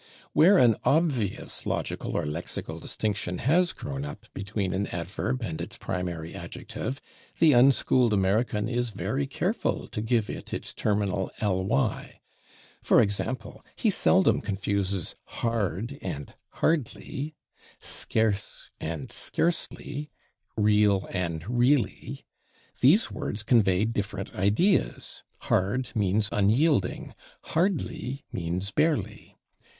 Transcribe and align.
Where 0.33 0.57
an 0.57 0.77
obvious 0.83 1.67
logical 1.67 2.17
or 2.17 2.25
lexical 2.25 2.81
distinction 2.81 3.37
has 3.37 3.71
grown 3.71 4.03
up 4.03 4.25
between 4.33 4.73
an 4.73 4.87
adverb 4.87 5.43
and 5.43 5.61
its 5.61 5.77
primary 5.77 6.33
adjective 6.33 6.99
the 7.37 7.53
unschooled 7.53 8.11
American 8.11 8.67
is 8.67 8.89
very 8.89 9.27
careful 9.27 9.87
to 9.89 10.01
give 10.01 10.27
it 10.27 10.55
its 10.55 10.73
terminal 10.73 11.29
/ 11.35 11.41
ly/. 11.67 12.19
For 12.81 12.99
example, 12.99 13.63
he 13.75 13.91
seldom 13.91 14.41
confuses 14.41 15.13
/hard/ 15.33 15.99
and 16.01 16.33
/hardly/, 16.55 17.35
/scarce/ 17.79 18.69
and 18.79 19.09
/scarcely/, 19.09 20.09
/real/ 20.57 21.07
and 21.13 21.43
/really/. 21.43 22.23
These 22.79 23.11
words 23.11 23.43
convey 23.43 23.85
different 23.85 24.33
ideas. 24.33 25.21
/Hard/ 25.43 25.95
means 25.95 26.27
unyielding; 26.31 27.13
/hardly/ 27.49 28.23
means 28.31 28.71
barely. 28.71 29.37